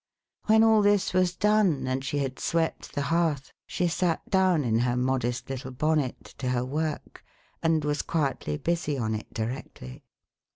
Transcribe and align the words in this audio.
When 0.47 0.63
all 0.63 0.81
this 0.81 1.13
was 1.13 1.35
done, 1.35 1.85
and 1.85 2.03
she 2.03 2.17
had 2.17 2.39
swept 2.39 2.95
the 2.95 3.03
hearth, 3.13 3.53
she 3.67 3.87
sat 3.87 4.27
down, 4.31 4.63
in 4.63 4.79
her 4.79 4.97
modest 4.97 5.47
little 5.47 5.69
bonnet, 5.69 6.33
to 6.39 6.49
her 6.49 6.65
work, 6.65 7.23
and 7.61 7.85
was 7.85 8.01
quietly 8.01 8.57
busy 8.57 8.97
on 8.97 9.13
it 9.13 9.31
directly. 9.31 10.03